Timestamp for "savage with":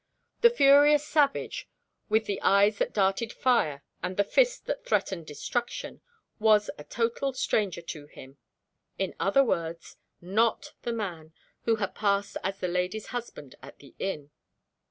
1.05-2.25